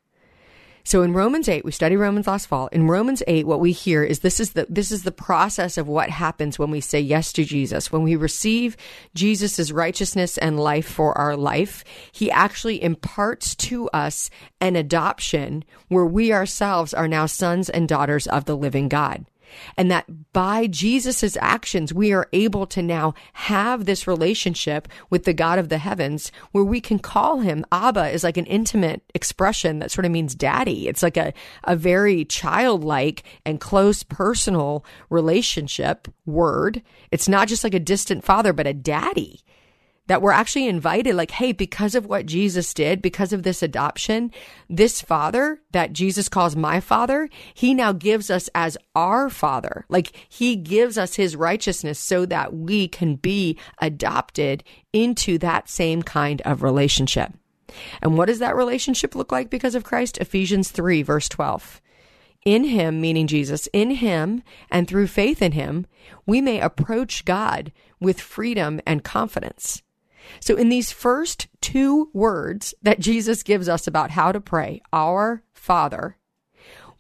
So 0.83 1.03
in 1.03 1.13
Romans 1.13 1.49
8, 1.49 1.65
we 1.65 1.73
study 1.73 1.97
Romans 1.97 2.27
last 2.27 2.47
fall. 2.47 2.67
In 2.69 2.89
Romans 2.89 3.23
8, 3.27 3.47
what 3.47 3.61
we 3.61 3.73
hear 3.73 4.03
is 4.03 4.21
this 4.21 4.41
is 4.41 4.53
the 4.53 4.67
this 4.69 4.91
is 4.91 5.03
the 5.03 5.13
process 5.13 5.77
of 5.77 5.87
what 5.87 6.11
happens 6.11 6.59
when 6.59 6.71
we 6.71 6.81
say 6.81 6.99
yes 6.99 7.33
to 7.35 7.45
Jesus. 7.45 7.93
When 7.93 8.03
we 8.03 8.17
receive 8.17 8.77
Jesus' 9.15 9.71
righteousness 9.71 10.39
and 10.39 10.59
life 10.59 10.89
for 10.89 11.17
our 11.17 11.37
life, 11.37 11.85
he 12.13 12.31
actually 12.31 12.83
imparts 12.83 13.55
to 13.57 13.89
us 13.91 14.31
an 14.61 14.75
adoption 14.75 15.65
where 15.89 16.07
we 16.07 16.33
ourselves 16.33 16.95
are 16.95 17.09
now 17.09 17.27
sons 17.27 17.69
and 17.69 17.89
daughters 17.89 18.27
of 18.27 18.47
the 18.47 18.57
living 18.57 18.89
God. 18.89 19.27
And 19.76 19.90
that 19.90 20.33
by 20.33 20.66
Jesus' 20.66 21.37
actions, 21.40 21.92
we 21.92 22.12
are 22.12 22.28
able 22.33 22.66
to 22.66 22.83
now 22.83 23.14
have 23.35 23.85
this 23.85 24.07
relationship 24.07 24.88
with 25.09 25.25
the 25.25 25.35
God 25.35 25.59
of 25.59 25.69
the 25.69 25.78
heavens 25.78 26.33
where 26.52 26.64
we 26.64 26.80
can 26.80 26.99
call 26.99 27.40
him 27.40 27.64
Abba 27.73 28.11
is 28.11 28.25
like 28.25 28.37
an 28.37 28.47
intimate 28.47 29.02
expression 29.14 29.78
that 29.78 29.90
sort 29.90 30.04
of 30.04 30.12
means 30.12 30.35
daddy. 30.35 30.88
It's 30.88 31.02
like 31.02 31.16
a, 31.16 31.33
a 31.64 31.76
very 31.76 32.25
childlike 32.25 33.25
and 33.45 33.61
close 33.61 34.02
personal 34.02 34.85
relationship 35.09 36.09
word. 36.26 36.83
It's 37.11 37.28
not 37.28 37.49
just 37.49 37.64
like 37.64 37.75
a 37.75 37.80
distant 37.80 38.25
father, 38.25 38.52
but 38.52 38.66
a 38.66 38.75
daddy 38.75 39.42
that 40.11 40.21
we're 40.21 40.33
actually 40.33 40.67
invited 40.67 41.14
like 41.14 41.31
hey 41.31 41.52
because 41.52 41.95
of 41.95 42.07
what 42.07 42.26
jesus 42.26 42.75
did 42.75 43.00
because 43.00 43.33
of 43.33 43.45
this 43.45 43.62
adoption 43.62 44.31
this 44.69 45.00
father 45.00 45.61
that 45.71 45.93
jesus 45.93 46.29
calls 46.29 46.57
my 46.57 46.81
father 46.81 47.29
he 47.55 47.73
now 47.75 47.93
gives 47.93 48.31
us 48.31 48.49
as 48.55 48.76
our 48.95 49.31
father. 49.31 49.85
Like 49.88 50.12
he 50.29 50.57
gives 50.57 50.99
us 50.99 51.14
his 51.14 51.37
righteousness 51.37 51.99
so 51.99 52.26
that 52.26 52.55
we 52.55 52.88
can 52.88 53.17
be 53.17 53.59
adopted 53.81 54.64
into 54.93 55.38
that 55.38 55.69
same 55.69 56.02
kind 56.02 56.43
of 56.43 56.62
relationship. 56.62 57.33
And 58.02 58.19
what 58.19 58.26
does 58.26 58.40
that 58.40 58.57
relationship 58.57 59.14
look 59.14 59.31
like 59.31 59.50
because 59.50 59.75
of 59.75 59.85
christ? 59.85 60.19
Ephesians 60.19 60.71
3 60.71 61.02
verse 61.02 61.29
12 61.29 61.81
in 62.47 62.64
him, 62.64 63.02
meaning 63.02 63.26
Jesus, 63.26 63.69
in 63.71 63.90
him 63.90 64.43
and 64.71 64.88
through 64.88 65.09
faith 65.09 65.43
in 65.43 65.52
him, 65.52 65.87
we 66.25 66.40
may 66.40 66.59
approach 66.59 67.26
God 67.26 67.71
with 68.00 68.19
freedom 68.19 68.81
and 68.87 69.05
confidence. 69.05 69.83
So, 70.41 70.57
in 70.57 70.69
these 70.69 70.93
first 70.93 71.49
two 71.61 72.11
words 72.12 72.75
that 72.83 73.00
Jesus 73.00 73.43
gives 73.43 73.69
us 73.69 73.87
about 73.87 74.11
how 74.11 74.33
to 74.33 74.41
pray, 74.41 74.83
our 74.93 75.43
Father, 75.53 76.17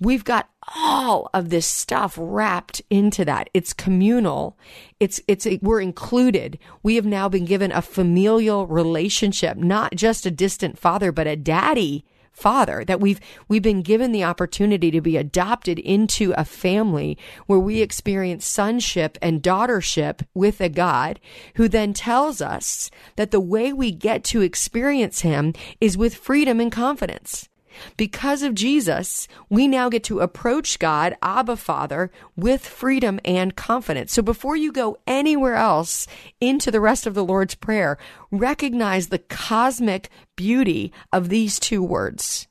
we've 0.00 0.24
got 0.24 0.48
all 0.74 1.28
of 1.34 1.50
this 1.50 1.66
stuff 1.66 2.16
wrapped 2.18 2.82
into 2.90 3.24
that. 3.24 3.50
It's 3.52 3.72
communal. 3.72 4.58
It's, 4.98 5.20
it's, 5.28 5.46
we're 5.60 5.80
included. 5.80 6.58
We 6.82 6.96
have 6.96 7.06
now 7.06 7.28
been 7.28 7.44
given 7.44 7.72
a 7.72 7.82
familial 7.82 8.66
relationship, 8.66 9.56
not 9.56 9.94
just 9.94 10.26
a 10.26 10.30
distant 10.30 10.78
father, 10.78 11.12
but 11.12 11.26
a 11.26 11.36
daddy 11.36 12.04
father 12.32 12.84
that 12.86 13.00
we've 13.00 13.20
we've 13.48 13.62
been 13.62 13.82
given 13.82 14.12
the 14.12 14.24
opportunity 14.24 14.90
to 14.90 15.00
be 15.00 15.18
adopted 15.18 15.78
into 15.78 16.32
a 16.38 16.44
family 16.44 17.18
where 17.46 17.58
we 17.58 17.82
experience 17.82 18.46
sonship 18.46 19.18
and 19.20 19.42
daughtership 19.42 20.26
with 20.32 20.60
a 20.60 20.68
God 20.68 21.20
who 21.56 21.68
then 21.68 21.92
tells 21.92 22.40
us 22.40 22.90
that 23.16 23.30
the 23.30 23.40
way 23.40 23.72
we 23.72 23.92
get 23.92 24.24
to 24.24 24.40
experience 24.40 25.20
him 25.20 25.52
is 25.80 25.98
with 25.98 26.14
freedom 26.14 26.60
and 26.60 26.72
confidence. 26.72 27.49
Because 27.96 28.42
of 28.42 28.54
Jesus, 28.54 29.28
we 29.48 29.68
now 29.68 29.88
get 29.88 30.04
to 30.04 30.20
approach 30.20 30.78
God, 30.78 31.16
Abba 31.22 31.56
Father, 31.56 32.10
with 32.36 32.66
freedom 32.66 33.20
and 33.24 33.56
confidence. 33.56 34.12
So 34.12 34.22
before 34.22 34.56
you 34.56 34.72
go 34.72 34.98
anywhere 35.06 35.56
else 35.56 36.06
into 36.40 36.70
the 36.70 36.80
rest 36.80 37.06
of 37.06 37.14
the 37.14 37.24
Lord's 37.24 37.54
Prayer, 37.54 37.98
recognize 38.30 39.08
the 39.08 39.18
cosmic 39.18 40.10
beauty 40.36 40.92
of 41.12 41.28
these 41.28 41.58
two 41.58 41.82
words. 41.82 42.46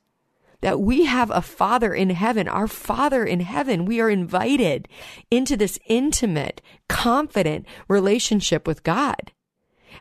That 0.62 0.82
we 0.82 1.06
have 1.06 1.32
a 1.32 1.42
Father 1.42 1.94
in 1.94 2.10
heaven, 2.10 2.50
our 2.50 2.68
Father 2.68 3.24
in 3.24 3.40
heaven. 3.40 3.86
We 3.86 4.02
are 4.02 4.10
invited 4.10 4.90
into 5.32 5.56
this 5.56 5.80
intimate, 5.88 6.62
confident 6.90 7.66
relationship 7.88 8.68
with 8.68 8.84
God. 8.84 9.32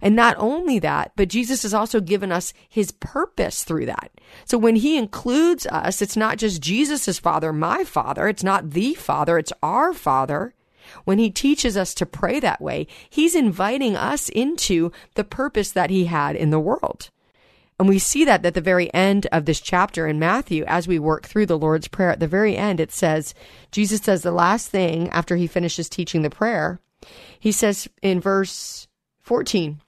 And 0.01 0.15
not 0.15 0.37
only 0.39 0.79
that, 0.79 1.13
but 1.17 1.29
Jesus 1.29 1.63
has 1.63 1.75
also 1.75 2.01
given 2.01 2.31
us 2.31 2.53
his 2.69 2.93
purpose 2.93 3.65
through 3.65 3.87
that. 3.87 4.11
So 4.45 4.59
when 4.59 4.77
he 4.77 4.97
includes 4.97 5.67
us, 5.67 6.01
it's 6.03 6.17
not 6.17 6.39
just 6.39 6.63
Jesus's 6.63 7.19
father, 7.19 7.53
my 7.53 7.85
father. 7.85 8.29
It's 8.29 8.45
not 8.45 8.71
the 8.71 8.95
father. 8.95 9.39
It's 9.39 9.53
our 9.63 9.93
father. 9.93 10.55
When 11.05 11.19
he 11.19 11.31
teaches 11.31 11.77
us 11.77 11.95
to 11.95 12.07
pray 12.07 12.41
that 12.41 12.61
way, 12.61 12.87
he's 13.11 13.35
inviting 13.35 13.97
us 13.97 14.29
into 14.29 14.91
the 15.15 15.25
purpose 15.25 15.71
that 15.73 15.91
he 15.91 16.07
had 16.07 16.37
in 16.37 16.51
the 16.51 16.61
world. 16.61 17.11
And 17.79 17.89
we 17.89 18.01
see 18.01 18.25
that 18.25 18.45
at 18.45 18.55
the 18.55 18.61
very 18.61 18.93
end 18.93 19.27
of 19.31 19.45
this 19.45 19.61
chapter 19.61 20.09
in 20.09 20.19
Matthew, 20.19 20.65
as 20.67 20.89
we 20.89 20.99
work 20.99 21.27
through 21.27 21.47
the 21.47 21.59
Lord's 21.59 21.87
Prayer, 21.87 22.11
at 22.11 22.19
the 22.19 22.27
very 22.27 22.57
end, 22.57 22.81
it 22.81 22.91
says, 22.91 23.35
Jesus 23.71 24.01
says 24.01 24.23
the 24.23 24.33
last 24.33 24.69
thing 24.69 25.09
after 25.11 25.37
he 25.37 25.47
finishes 25.47 25.89
teaching 25.89 26.23
the 26.23 26.31
prayer, 26.31 26.81
he 27.39 27.53
says 27.53 27.87
in 28.03 28.21
verse 28.21 28.88
14, 29.29 29.83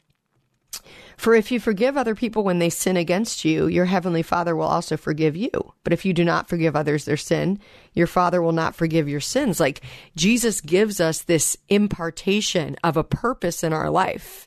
for 1.16 1.35
if 1.35 1.50
you 1.50 1.59
forgive 1.59 1.97
other 1.97 2.14
people 2.14 2.44
when 2.44 2.59
they 2.59 2.68
sin 2.68 2.99
against 2.99 3.42
you, 3.42 3.68
your 3.68 3.87
heavenly 3.87 4.23
Father 4.23 4.54
will 4.54 4.66
also 4.66 4.99
forgive 4.99 5.35
you. 5.35 5.50
But 5.82 5.94
if 5.94 6.04
you 6.04 6.12
do 6.12 6.25
not 6.26 6.47
forgive 6.47 6.76
others 6.76 7.06
their 7.06 7.16
sin, 7.16 7.59
your 7.94 8.06
Father 8.06 8.42
will 8.42 8.52
not 8.52 8.75
forgive 8.75 9.09
your 9.09 9.20
sins. 9.20 9.59
Like 9.59 9.80
Jesus 10.14 10.61
gives 10.61 11.00
us 11.00 11.23
this 11.23 11.56
impartation 11.70 12.76
of 12.85 12.99
a 12.99 13.04
purpose 13.04 13.64
in 13.64 13.73
our 13.73 13.88
life 13.88 14.47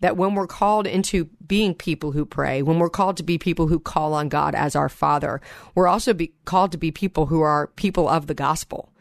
that 0.00 0.16
when 0.16 0.34
we're 0.34 0.46
called 0.46 0.86
into 0.86 1.26
being 1.46 1.74
people 1.74 2.12
who 2.12 2.24
pray, 2.24 2.62
when 2.62 2.78
we're 2.78 2.88
called 2.88 3.18
to 3.18 3.22
be 3.22 3.36
people 3.36 3.66
who 3.66 3.78
call 3.78 4.14
on 4.14 4.30
God 4.30 4.54
as 4.54 4.74
our 4.74 4.88
Father, 4.88 5.42
we're 5.74 5.88
also 5.88 6.16
called 6.46 6.72
to 6.72 6.78
be 6.78 6.90
people 6.90 7.26
who 7.26 7.42
are 7.42 7.66
people 7.76 8.08
of 8.08 8.28
the 8.28 8.34
gospel. 8.34 8.94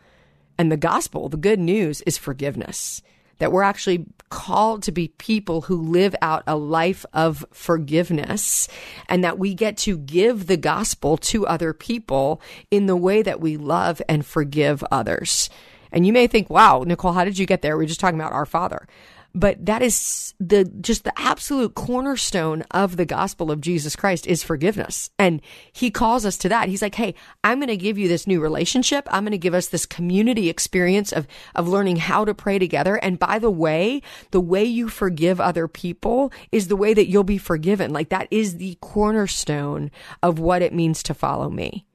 And 0.58 0.70
the 0.70 0.78
gospel, 0.78 1.30
the 1.30 1.38
good 1.38 1.60
news 1.60 2.02
is 2.02 2.18
forgiveness 2.18 3.02
that 3.42 3.52
we're 3.52 3.64
actually 3.64 4.06
called 4.30 4.84
to 4.84 4.92
be 4.92 5.08
people 5.08 5.62
who 5.62 5.82
live 5.82 6.16
out 6.22 6.44
a 6.46 6.56
life 6.56 7.08
of 7.12 7.44
forgiveness 7.52 8.68
and 9.10 9.24
that 9.24 9.40
we 9.40 9.56
get 9.56 9.78
to 9.78 9.98
give 9.98 10.46
the 10.46 10.58
gospel 10.58 11.18
to 11.18 11.48
other 11.48 11.74
people 11.74 12.40
in 12.70 12.86
the 12.86 12.96
way 12.96 13.24
that 13.24 13.42
we 13.42 13.58
love 13.58 14.00
and 14.08 14.24
forgive 14.24 14.84
others. 14.92 15.50
And 15.92 16.06
you 16.06 16.14
may 16.14 16.28
think, 16.28 16.52
wow, 16.52 16.84
Nicole, 16.86 17.14
how 17.14 17.26
did 17.26 17.40
you 17.40 17.48
get 17.48 17.64
there? 17.64 17.76
We're 17.76 17.88
just 17.88 18.00
talking 18.00 18.20
about 18.20 18.32
our 18.32 18.46
Father 18.46 18.88
but 19.34 19.66
that 19.66 19.82
is 19.82 20.34
the 20.40 20.66
just 20.82 21.04
the 21.04 21.20
absolute 21.20 21.76
cornerstone 21.76 22.64
of 22.72 22.98
the 22.98 23.06
gospel 23.06 23.52
of 23.52 23.62
Jesus 23.62 23.96
Christ 23.96 24.28
is 24.28 24.44
forgiveness. 24.44 25.10
And 25.18 25.42
he 25.72 25.90
calls 25.92 26.26
us 26.26 26.38
to 26.40 26.50
that. 26.50 26.70
He's 26.70 26.82
like, 26.82 26.96
"Hey, 26.96 27.16
I'm 27.44 27.60
going 27.60 27.68
to 27.70 27.78
give 27.78 27.98
you 27.98 28.08
this 28.08 28.28
new 28.28 28.42
relationship. 28.42 29.08
I'm 29.12 29.24
going 29.24 29.32
to 29.32 29.38
give 29.38 29.54
us 29.54 29.68
this 29.68 29.86
community 29.86 30.50
experience 30.50 31.12
of 31.12 31.28
of 31.56 31.68
learning 31.68 31.98
how 31.98 32.26
to 32.26 32.34
pray 32.34 32.60
together. 32.60 32.96
And 32.96 33.20
by 33.20 33.40
the 33.40 33.52
way, 33.52 34.02
the 34.32 34.42
way 34.42 34.64
you 34.64 34.90
forgive 34.90 35.40
other 35.40 35.68
people 35.68 36.32
is 36.52 36.68
the 36.68 36.76
way 36.76 36.94
that 36.94 37.08
you'll 37.08 37.24
be 37.24 37.38
forgiven. 37.38 37.94
Like 37.94 38.10
that 38.10 38.28
is 38.32 38.58
the 38.58 38.78
cornerstone 38.82 39.92
of 40.22 40.40
what 40.40 40.62
it 40.62 40.74
means 40.74 41.04
to 41.04 41.14
follow 41.14 41.50
me." 41.50 41.86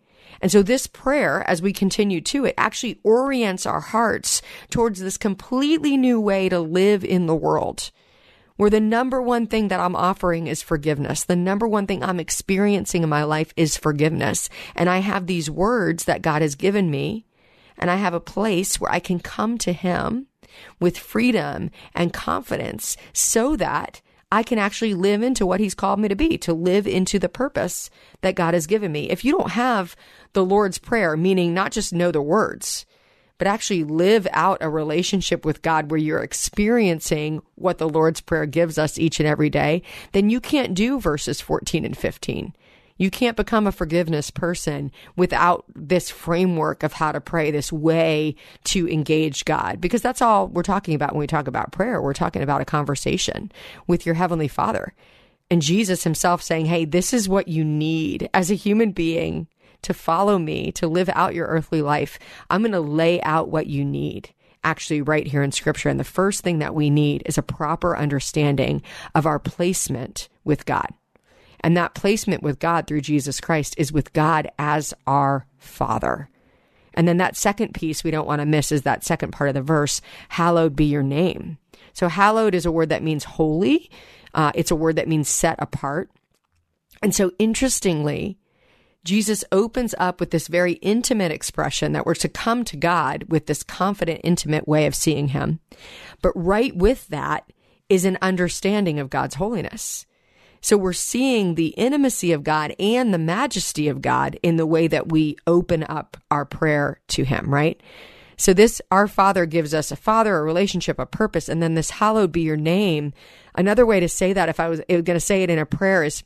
And 0.40 0.50
so 0.50 0.62
this 0.62 0.86
prayer, 0.86 1.48
as 1.48 1.62
we 1.62 1.72
continue 1.72 2.20
to 2.22 2.44
it, 2.44 2.54
actually 2.58 3.00
orients 3.02 3.66
our 3.66 3.80
hearts 3.80 4.42
towards 4.70 5.00
this 5.00 5.16
completely 5.16 5.96
new 5.96 6.20
way 6.20 6.48
to 6.48 6.60
live 6.60 7.04
in 7.04 7.26
the 7.26 7.34
world. 7.34 7.90
Where 8.56 8.70
the 8.70 8.80
number 8.80 9.20
one 9.20 9.46
thing 9.46 9.68
that 9.68 9.80
I'm 9.80 9.96
offering 9.96 10.46
is 10.46 10.62
forgiveness. 10.62 11.24
The 11.24 11.36
number 11.36 11.68
one 11.68 11.86
thing 11.86 12.02
I'm 12.02 12.20
experiencing 12.20 13.02
in 13.02 13.08
my 13.08 13.22
life 13.22 13.52
is 13.56 13.76
forgiveness. 13.76 14.48
And 14.74 14.88
I 14.88 14.98
have 14.98 15.26
these 15.26 15.50
words 15.50 16.04
that 16.04 16.22
God 16.22 16.40
has 16.40 16.54
given 16.54 16.90
me, 16.90 17.26
and 17.76 17.90
I 17.90 17.96
have 17.96 18.14
a 18.14 18.20
place 18.20 18.80
where 18.80 18.90
I 18.90 18.98
can 18.98 19.20
come 19.20 19.58
to 19.58 19.72
Him 19.72 20.28
with 20.80 20.96
freedom 20.96 21.70
and 21.94 22.14
confidence 22.14 22.96
so 23.12 23.56
that 23.56 24.00
I 24.30 24.42
can 24.42 24.58
actually 24.58 24.94
live 24.94 25.22
into 25.22 25.46
what 25.46 25.60
he's 25.60 25.74
called 25.74 26.00
me 26.00 26.08
to 26.08 26.16
be, 26.16 26.36
to 26.38 26.52
live 26.52 26.86
into 26.86 27.18
the 27.18 27.28
purpose 27.28 27.90
that 28.22 28.34
God 28.34 28.54
has 28.54 28.66
given 28.66 28.90
me. 28.90 29.08
If 29.08 29.24
you 29.24 29.32
don't 29.32 29.52
have 29.52 29.94
the 30.32 30.44
Lord's 30.44 30.78
Prayer, 30.78 31.16
meaning 31.16 31.54
not 31.54 31.72
just 31.72 31.92
know 31.92 32.10
the 32.10 32.20
words, 32.20 32.86
but 33.38 33.46
actually 33.46 33.84
live 33.84 34.26
out 34.32 34.58
a 34.60 34.68
relationship 34.68 35.44
with 35.44 35.62
God 35.62 35.90
where 35.90 36.00
you're 36.00 36.22
experiencing 36.22 37.40
what 37.54 37.78
the 37.78 37.88
Lord's 37.88 38.20
Prayer 38.20 38.46
gives 38.46 38.78
us 38.78 38.98
each 38.98 39.20
and 39.20 39.28
every 39.28 39.50
day, 39.50 39.82
then 40.12 40.30
you 40.30 40.40
can't 40.40 40.74
do 40.74 40.98
verses 40.98 41.40
14 41.40 41.84
and 41.84 41.96
15. 41.96 42.54
You 42.96 43.10
can't 43.10 43.36
become 43.36 43.66
a 43.66 43.72
forgiveness 43.72 44.30
person 44.30 44.90
without 45.16 45.64
this 45.74 46.10
framework 46.10 46.82
of 46.82 46.94
how 46.94 47.12
to 47.12 47.20
pray, 47.20 47.50
this 47.50 47.72
way 47.72 48.36
to 48.64 48.88
engage 48.88 49.44
God, 49.44 49.80
because 49.80 50.02
that's 50.02 50.22
all 50.22 50.48
we're 50.48 50.62
talking 50.62 50.94
about 50.94 51.12
when 51.12 51.20
we 51.20 51.26
talk 51.26 51.46
about 51.46 51.72
prayer. 51.72 52.00
We're 52.00 52.14
talking 52.14 52.42
about 52.42 52.60
a 52.60 52.66
conversation 52.66 53.52
with 53.86 54.06
your 54.06 54.14
Heavenly 54.14 54.48
Father. 54.48 54.94
And 55.50 55.62
Jesus 55.62 56.04
himself 56.04 56.42
saying, 56.42 56.66
Hey, 56.66 56.84
this 56.84 57.12
is 57.12 57.28
what 57.28 57.48
you 57.48 57.64
need 57.64 58.28
as 58.34 58.50
a 58.50 58.54
human 58.54 58.92
being 58.92 59.46
to 59.82 59.94
follow 59.94 60.38
me, 60.38 60.72
to 60.72 60.88
live 60.88 61.10
out 61.10 61.34
your 61.34 61.46
earthly 61.46 61.82
life. 61.82 62.18
I'm 62.50 62.62
going 62.62 62.72
to 62.72 62.80
lay 62.80 63.22
out 63.22 63.50
what 63.50 63.66
you 63.66 63.84
need 63.84 64.32
actually 64.64 65.00
right 65.00 65.26
here 65.26 65.42
in 65.42 65.52
scripture. 65.52 65.88
And 65.88 66.00
the 66.00 66.04
first 66.04 66.42
thing 66.42 66.58
that 66.58 66.74
we 66.74 66.90
need 66.90 67.22
is 67.24 67.38
a 67.38 67.42
proper 67.42 67.96
understanding 67.96 68.82
of 69.14 69.26
our 69.26 69.38
placement 69.38 70.28
with 70.44 70.66
God. 70.66 70.88
And 71.66 71.76
that 71.76 71.94
placement 71.96 72.44
with 72.44 72.60
God 72.60 72.86
through 72.86 73.00
Jesus 73.00 73.40
Christ 73.40 73.74
is 73.76 73.90
with 73.90 74.12
God 74.12 74.48
as 74.56 74.94
our 75.04 75.48
Father. 75.58 76.30
And 76.94 77.08
then 77.08 77.16
that 77.16 77.36
second 77.36 77.74
piece 77.74 78.04
we 78.04 78.12
don't 78.12 78.28
want 78.28 78.38
to 78.38 78.46
miss 78.46 78.70
is 78.70 78.82
that 78.82 79.02
second 79.02 79.32
part 79.32 79.48
of 79.48 79.54
the 79.54 79.62
verse, 79.62 80.00
hallowed 80.28 80.76
be 80.76 80.84
your 80.84 81.02
name. 81.02 81.58
So 81.92 82.06
hallowed 82.06 82.54
is 82.54 82.66
a 82.66 82.70
word 82.70 82.90
that 82.90 83.02
means 83.02 83.24
holy. 83.24 83.90
Uh, 84.32 84.52
it's 84.54 84.70
a 84.70 84.76
word 84.76 84.94
that 84.94 85.08
means 85.08 85.28
set 85.28 85.56
apart. 85.58 86.08
And 87.02 87.12
so 87.12 87.32
interestingly, 87.36 88.38
Jesus 89.02 89.42
opens 89.50 89.92
up 89.98 90.20
with 90.20 90.30
this 90.30 90.46
very 90.46 90.74
intimate 90.74 91.32
expression 91.32 91.94
that 91.94 92.06
we're 92.06 92.14
to 92.14 92.28
come 92.28 92.62
to 92.62 92.76
God 92.76 93.24
with 93.28 93.46
this 93.46 93.64
confident, 93.64 94.20
intimate 94.22 94.68
way 94.68 94.86
of 94.86 94.94
seeing 94.94 95.28
Him. 95.28 95.58
But 96.22 96.30
right 96.36 96.76
with 96.76 97.08
that 97.08 97.50
is 97.88 98.04
an 98.04 98.18
understanding 98.22 99.00
of 99.00 99.10
God's 99.10 99.34
holiness. 99.34 100.06
So 100.66 100.76
we're 100.76 100.94
seeing 100.94 101.54
the 101.54 101.68
intimacy 101.68 102.32
of 102.32 102.42
God 102.42 102.74
and 102.80 103.14
the 103.14 103.18
majesty 103.18 103.86
of 103.86 104.02
God 104.02 104.36
in 104.42 104.56
the 104.56 104.66
way 104.66 104.88
that 104.88 105.12
we 105.12 105.36
open 105.46 105.84
up 105.88 106.16
our 106.28 106.44
prayer 106.44 106.98
to 107.06 107.22
Him, 107.22 107.54
right? 107.54 107.80
So 108.36 108.52
this, 108.52 108.82
our 108.90 109.06
Father 109.06 109.46
gives 109.46 109.72
us 109.72 109.92
a 109.92 109.96
Father, 109.96 110.36
a 110.36 110.42
relationship, 110.42 110.98
a 110.98 111.06
purpose, 111.06 111.48
and 111.48 111.62
then 111.62 111.74
this 111.74 111.90
hallowed 111.90 112.32
be 112.32 112.40
your 112.40 112.56
name. 112.56 113.12
Another 113.54 113.86
way 113.86 114.00
to 114.00 114.08
say 114.08 114.32
that, 114.32 114.48
if 114.48 114.58
I 114.58 114.68
was 114.68 114.80
going 114.88 115.04
to 115.04 115.20
say 115.20 115.44
it 115.44 115.50
in 115.50 115.60
a 115.60 115.66
prayer, 115.66 116.02
is 116.02 116.24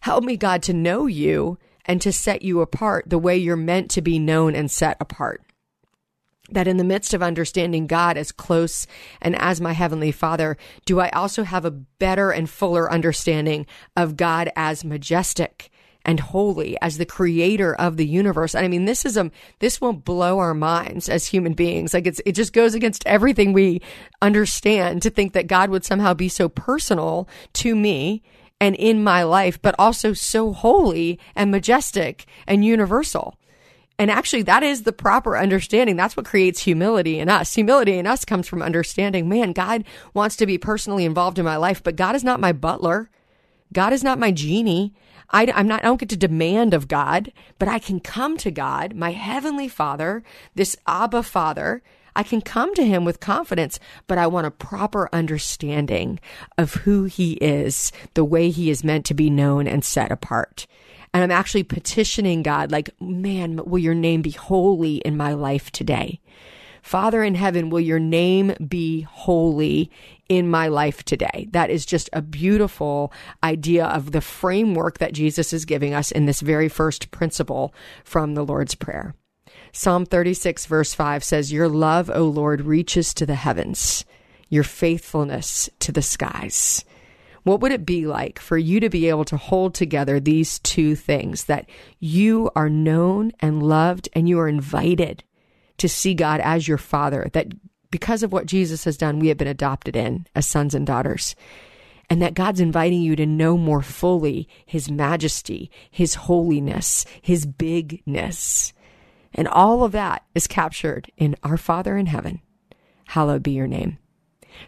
help 0.00 0.24
me, 0.24 0.36
God, 0.36 0.60
to 0.64 0.72
know 0.72 1.06
you 1.06 1.58
and 1.84 2.02
to 2.02 2.12
set 2.12 2.42
you 2.42 2.60
apart 2.60 3.04
the 3.06 3.20
way 3.20 3.36
you're 3.36 3.54
meant 3.54 3.88
to 3.92 4.02
be 4.02 4.18
known 4.18 4.56
and 4.56 4.68
set 4.68 4.96
apart 4.98 5.45
that 6.50 6.68
in 6.68 6.76
the 6.76 6.84
midst 6.84 7.12
of 7.14 7.22
understanding 7.22 7.86
God 7.86 8.16
as 8.16 8.32
close 8.32 8.86
and 9.20 9.34
as 9.36 9.60
my 9.60 9.72
heavenly 9.72 10.12
father, 10.12 10.56
do 10.84 11.00
I 11.00 11.08
also 11.10 11.42
have 11.42 11.64
a 11.64 11.70
better 11.70 12.30
and 12.30 12.48
fuller 12.48 12.90
understanding 12.90 13.66
of 13.96 14.16
God 14.16 14.50
as 14.54 14.84
majestic 14.84 15.70
and 16.06 16.20
holy 16.20 16.78
as 16.80 16.96
the 16.96 17.04
creator 17.04 17.74
of 17.74 17.96
the 17.96 18.06
universe. 18.06 18.54
And 18.54 18.64
I 18.64 18.68
mean, 18.68 18.84
this 18.84 19.04
is 19.04 19.16
a, 19.16 19.30
this 19.58 19.80
will 19.80 19.92
blow 19.92 20.38
our 20.38 20.54
minds 20.54 21.08
as 21.08 21.26
human 21.26 21.52
beings. 21.52 21.92
Like 21.92 22.06
it's, 22.06 22.20
it 22.24 22.32
just 22.32 22.52
goes 22.52 22.74
against 22.74 23.04
everything 23.06 23.52
we 23.52 23.82
understand 24.22 25.02
to 25.02 25.10
think 25.10 25.32
that 25.32 25.48
God 25.48 25.68
would 25.68 25.84
somehow 25.84 26.14
be 26.14 26.28
so 26.28 26.48
personal 26.48 27.28
to 27.54 27.74
me 27.74 28.22
and 28.60 28.74
in 28.76 29.02
my 29.02 29.24
life, 29.24 29.60
but 29.60 29.74
also 29.78 30.12
so 30.12 30.52
holy 30.52 31.18
and 31.34 31.50
majestic 31.50 32.24
and 32.46 32.64
universal. 32.64 33.36
And 33.98 34.10
actually, 34.10 34.42
that 34.42 34.62
is 34.62 34.82
the 34.82 34.92
proper 34.92 35.36
understanding. 35.36 35.96
That's 35.96 36.16
what 36.16 36.26
creates 36.26 36.60
humility 36.60 37.18
in 37.18 37.28
us. 37.28 37.54
Humility 37.54 37.98
in 37.98 38.06
us 38.06 38.24
comes 38.24 38.46
from 38.46 38.60
understanding, 38.60 39.28
man, 39.28 39.52
God 39.52 39.84
wants 40.12 40.36
to 40.36 40.46
be 40.46 40.58
personally 40.58 41.04
involved 41.04 41.38
in 41.38 41.44
my 41.44 41.56
life, 41.56 41.82
but 41.82 41.96
God 41.96 42.14
is 42.14 42.24
not 42.24 42.40
my 42.40 42.52
butler. 42.52 43.10
God 43.72 43.92
is 43.92 44.04
not 44.04 44.18
my 44.18 44.30
genie. 44.30 44.92
I, 45.30 45.44
am 45.44 45.66
not, 45.66 45.80
I 45.80 45.88
don't 45.88 45.98
get 45.98 46.10
to 46.10 46.16
demand 46.16 46.74
of 46.74 46.88
God, 46.88 47.32
but 47.58 47.68
I 47.68 47.78
can 47.78 47.98
come 48.00 48.36
to 48.38 48.50
God, 48.50 48.94
my 48.94 49.12
heavenly 49.12 49.68
father, 49.68 50.22
this 50.54 50.76
Abba 50.86 51.22
father. 51.22 51.82
I 52.14 52.22
can 52.22 52.40
come 52.40 52.74
to 52.74 52.86
him 52.86 53.04
with 53.04 53.20
confidence, 53.20 53.78
but 54.06 54.18
I 54.18 54.26
want 54.26 54.46
a 54.46 54.50
proper 54.50 55.08
understanding 55.12 56.18
of 56.56 56.74
who 56.74 57.04
he 57.04 57.32
is, 57.34 57.92
the 58.14 58.24
way 58.24 58.50
he 58.50 58.70
is 58.70 58.84
meant 58.84 59.04
to 59.06 59.14
be 59.14 59.28
known 59.28 59.66
and 59.66 59.84
set 59.84 60.10
apart. 60.10 60.66
And 61.16 61.22
I'm 61.22 61.30
actually 61.30 61.62
petitioning 61.62 62.42
God, 62.42 62.70
like, 62.70 62.90
man, 63.00 63.56
will 63.64 63.78
your 63.78 63.94
name 63.94 64.20
be 64.20 64.32
holy 64.32 64.96
in 64.96 65.16
my 65.16 65.32
life 65.32 65.70
today? 65.70 66.20
Father 66.82 67.24
in 67.24 67.34
heaven, 67.34 67.70
will 67.70 67.80
your 67.80 67.98
name 67.98 68.54
be 68.68 69.00
holy 69.00 69.90
in 70.28 70.46
my 70.50 70.68
life 70.68 71.02
today? 71.04 71.48
That 71.52 71.70
is 71.70 71.86
just 71.86 72.10
a 72.12 72.20
beautiful 72.20 73.14
idea 73.42 73.86
of 73.86 74.12
the 74.12 74.20
framework 74.20 74.98
that 74.98 75.14
Jesus 75.14 75.54
is 75.54 75.64
giving 75.64 75.94
us 75.94 76.10
in 76.10 76.26
this 76.26 76.42
very 76.42 76.68
first 76.68 77.10
principle 77.10 77.72
from 78.04 78.34
the 78.34 78.44
Lord's 78.44 78.74
Prayer. 78.74 79.14
Psalm 79.72 80.04
36, 80.04 80.66
verse 80.66 80.92
5 80.92 81.24
says, 81.24 81.50
Your 81.50 81.70
love, 81.70 82.10
O 82.10 82.24
Lord, 82.24 82.60
reaches 82.60 83.14
to 83.14 83.24
the 83.24 83.36
heavens, 83.36 84.04
your 84.50 84.64
faithfulness 84.64 85.70
to 85.78 85.92
the 85.92 86.02
skies. 86.02 86.84
What 87.46 87.60
would 87.60 87.70
it 87.70 87.86
be 87.86 88.08
like 88.08 88.40
for 88.40 88.58
you 88.58 88.80
to 88.80 88.90
be 88.90 89.08
able 89.08 89.24
to 89.26 89.36
hold 89.36 89.72
together 89.72 90.18
these 90.18 90.58
two 90.58 90.96
things 90.96 91.44
that 91.44 91.70
you 92.00 92.50
are 92.56 92.68
known 92.68 93.30
and 93.38 93.62
loved 93.62 94.08
and 94.14 94.28
you 94.28 94.40
are 94.40 94.48
invited 94.48 95.22
to 95.78 95.88
see 95.88 96.12
God 96.12 96.40
as 96.40 96.66
your 96.66 96.76
father, 96.76 97.30
that 97.34 97.52
because 97.92 98.24
of 98.24 98.32
what 98.32 98.46
Jesus 98.46 98.82
has 98.82 98.96
done, 98.96 99.20
we 99.20 99.28
have 99.28 99.38
been 99.38 99.46
adopted 99.46 99.94
in 99.94 100.26
as 100.34 100.44
sons 100.44 100.74
and 100.74 100.84
daughters. 100.84 101.36
And 102.10 102.20
that 102.20 102.34
God's 102.34 102.58
inviting 102.58 103.00
you 103.00 103.14
to 103.14 103.26
know 103.26 103.56
more 103.56 103.80
fully 103.80 104.48
His 104.66 104.90
majesty, 104.90 105.70
His 105.88 106.16
holiness, 106.16 107.04
His 107.22 107.46
bigness. 107.46 108.72
And 109.32 109.46
all 109.46 109.84
of 109.84 109.92
that 109.92 110.24
is 110.34 110.48
captured 110.48 111.12
in 111.16 111.36
Our 111.44 111.56
Father 111.56 111.96
in 111.96 112.06
heaven. 112.06 112.40
Hallowed 113.06 113.44
be 113.44 113.52
your 113.52 113.68
name. 113.68 113.98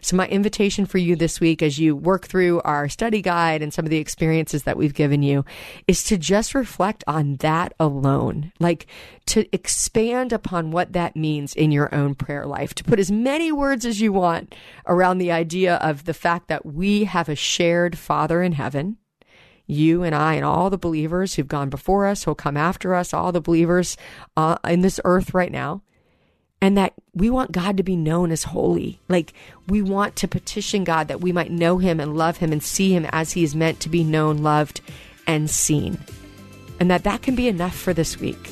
So, 0.01 0.15
my 0.15 0.27
invitation 0.27 0.85
for 0.85 0.97
you 0.97 1.15
this 1.15 1.39
week 1.39 1.61
as 1.61 1.79
you 1.79 1.95
work 1.95 2.27
through 2.27 2.61
our 2.61 2.89
study 2.89 3.21
guide 3.21 3.61
and 3.61 3.73
some 3.73 3.85
of 3.85 3.89
the 3.89 3.97
experiences 3.97 4.63
that 4.63 4.77
we've 4.77 4.93
given 4.93 5.23
you 5.23 5.45
is 5.87 6.03
to 6.05 6.17
just 6.17 6.55
reflect 6.55 7.03
on 7.07 7.35
that 7.37 7.73
alone, 7.79 8.51
like 8.59 8.87
to 9.27 9.47
expand 9.53 10.33
upon 10.33 10.71
what 10.71 10.93
that 10.93 11.15
means 11.15 11.53
in 11.53 11.71
your 11.71 11.93
own 11.93 12.15
prayer 12.15 12.45
life, 12.45 12.73
to 12.75 12.83
put 12.83 12.99
as 12.99 13.11
many 13.11 13.51
words 13.51 13.85
as 13.85 14.01
you 14.01 14.11
want 14.11 14.55
around 14.87 15.17
the 15.17 15.31
idea 15.31 15.75
of 15.75 16.05
the 16.05 16.13
fact 16.13 16.47
that 16.47 16.65
we 16.65 17.03
have 17.03 17.29
a 17.29 17.35
shared 17.35 17.97
Father 17.97 18.41
in 18.41 18.53
heaven. 18.53 18.97
You 19.67 20.01
and 20.01 20.15
I 20.15 20.33
and 20.33 20.45
all 20.45 20.71
the 20.71 20.79
believers 20.79 21.35
who've 21.35 21.47
gone 21.47 21.69
before 21.69 22.07
us, 22.07 22.23
who'll 22.23 22.33
come 22.33 22.57
after 22.57 22.95
us, 22.95 23.13
all 23.13 23.31
the 23.31 23.39
believers 23.39 23.97
uh, 24.35 24.57
in 24.67 24.81
this 24.81 24.99
earth 25.05 25.35
right 25.35 25.51
now, 25.51 25.83
and 26.61 26.77
that 26.77 26.93
we 27.13 27.29
want 27.29 27.51
God 27.51 27.77
to 27.77 27.83
be 27.83 27.95
known 27.95 28.31
as 28.31 28.43
holy. 28.43 28.99
Like 29.07 29.33
we 29.67 29.81
want 29.81 30.15
to 30.17 30.27
petition 30.27 30.83
God 30.83 31.07
that 31.07 31.21
we 31.21 31.31
might 31.31 31.51
know 31.51 31.77
him 31.77 31.99
and 31.99 32.17
love 32.17 32.37
him 32.37 32.51
and 32.51 32.61
see 32.61 32.93
him 32.93 33.05
as 33.11 33.31
he 33.31 33.43
is 33.43 33.55
meant 33.55 33.79
to 33.81 33.89
be 33.89 34.03
known, 34.03 34.39
loved, 34.39 34.81
and 35.25 35.49
seen. 35.49 35.97
And 36.79 36.89
that 36.91 37.03
that 37.03 37.21
can 37.21 37.35
be 37.35 37.47
enough 37.47 37.75
for 37.75 37.93
this 37.93 38.19
week. 38.19 38.51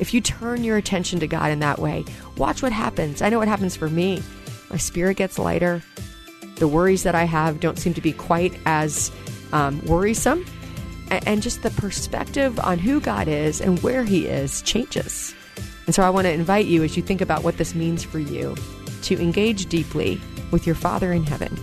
If 0.00 0.14
you 0.14 0.20
turn 0.20 0.62
your 0.62 0.76
attention 0.76 1.20
to 1.20 1.26
God 1.26 1.50
in 1.50 1.58
that 1.60 1.78
way, 1.78 2.04
watch 2.36 2.62
what 2.62 2.72
happens. 2.72 3.20
I 3.20 3.30
know 3.30 3.38
what 3.38 3.48
happens 3.48 3.76
for 3.76 3.88
me. 3.88 4.22
My 4.70 4.76
spirit 4.76 5.16
gets 5.16 5.38
lighter. 5.38 5.82
The 6.56 6.68
worries 6.68 7.02
that 7.02 7.14
I 7.14 7.24
have 7.24 7.60
don't 7.60 7.78
seem 7.78 7.94
to 7.94 8.00
be 8.00 8.12
quite 8.12 8.54
as 8.66 9.10
um, 9.52 9.84
worrisome. 9.86 10.44
And 11.10 11.42
just 11.42 11.62
the 11.62 11.70
perspective 11.70 12.60
on 12.60 12.78
who 12.78 13.00
God 13.00 13.28
is 13.28 13.60
and 13.60 13.82
where 13.82 14.04
He 14.04 14.26
is 14.26 14.60
changes. 14.62 15.34
And 15.88 15.94
so 15.94 16.02
I 16.02 16.10
want 16.10 16.26
to 16.26 16.30
invite 16.30 16.66
you 16.66 16.84
as 16.84 16.98
you 16.98 17.02
think 17.02 17.22
about 17.22 17.42
what 17.42 17.56
this 17.56 17.74
means 17.74 18.04
for 18.04 18.18
you 18.18 18.54
to 19.04 19.18
engage 19.18 19.64
deeply 19.70 20.20
with 20.50 20.66
your 20.66 20.74
Father 20.74 21.14
in 21.14 21.24
heaven. 21.24 21.56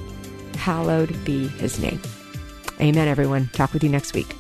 Hallowed 0.56 1.24
be 1.24 1.48
his 1.48 1.78
name. 1.78 2.02
Amen, 2.82 3.08
everyone. 3.08 3.50
Talk 3.50 3.72
with 3.72 3.84
you 3.84 3.90
next 3.90 4.16
week. 4.16 4.36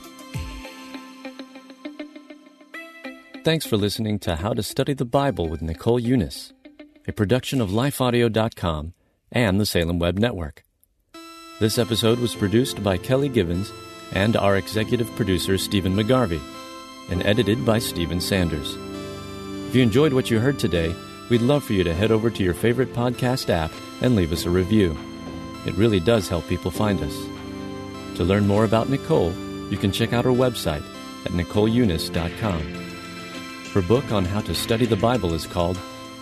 Thanks 3.43 3.67
for 3.67 3.77
listening 3.77 4.17
to 4.21 4.37
How 4.37 4.53
to 4.53 4.63
Study 4.63 4.95
the 4.95 5.05
Bible 5.05 5.49
with 5.49 5.61
Nicole 5.61 6.01
Unice, 6.01 6.51
a 7.07 7.11
production 7.11 7.61
of 7.61 7.69
lifeaudio.com 7.69 8.95
and 9.31 9.59
the 9.61 9.67
Salem 9.67 9.99
Web 9.99 10.17
Network. 10.17 10.63
This 11.59 11.77
episode 11.77 12.17
was 12.17 12.33
produced 12.33 12.81
by 12.81 12.97
Kelly 12.97 13.29
Givens 13.29 13.71
and 14.13 14.35
our 14.35 14.57
executive 14.57 15.15
producer, 15.15 15.59
Stephen 15.59 15.95
McGarvey, 15.95 16.41
and 17.11 17.23
edited 17.23 17.63
by 17.63 17.77
Stephen 17.77 18.19
Sanders. 18.19 18.75
If 19.75 19.79
you 19.79 19.83
enjoyed 19.83 20.13
what 20.13 20.31
you 20.31 20.39
heard 20.39 20.57
today, 20.57 20.95
we'd 21.27 21.41
love 21.41 21.61
for 21.65 21.73
you 21.73 21.83
to 21.83 21.93
head 21.93 22.09
over 22.09 22.29
to 22.29 22.43
your 22.43 22.53
favorite 22.53 22.93
podcast 22.93 23.49
app 23.49 23.73
and 23.99 24.15
leave 24.15 24.31
us 24.31 24.45
a 24.45 24.49
review. 24.49 24.97
It 25.65 25.75
really 25.75 25.99
does 25.99 26.29
help 26.29 26.47
people 26.47 26.71
find 26.71 27.01
us. 27.01 27.13
To 28.15 28.23
learn 28.23 28.47
more 28.47 28.63
about 28.63 28.87
Nicole, 28.87 29.33
you 29.69 29.75
can 29.75 29.91
check 29.91 30.13
out 30.13 30.23
her 30.23 30.31
website 30.31 30.81
at 31.25 31.33
NicoleUnice.com. 31.33 32.61
Her 33.73 33.81
book 33.81 34.13
on 34.13 34.23
how 34.23 34.39
to 34.39 34.55
study 34.55 34.85
the 34.85 34.95
Bible 34.95 35.33
is 35.33 35.45
called 35.45 35.77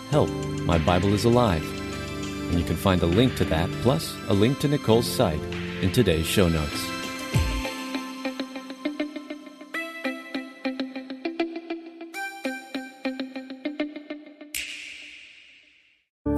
Help, 0.09 0.31
My 0.65 0.79
Bible 0.79 1.13
is 1.13 1.25
Alive. 1.25 1.63
And 2.49 2.59
you 2.59 2.65
can 2.65 2.75
find 2.75 3.03
a 3.03 3.05
link 3.05 3.35
to 3.35 3.45
that, 3.45 3.69
plus 3.83 4.17
a 4.29 4.33
link 4.33 4.57
to 4.61 4.67
Nicole's 4.67 5.05
site, 5.05 5.43
in 5.83 5.91
today's 5.91 6.25
show 6.25 6.49
notes. 6.49 6.92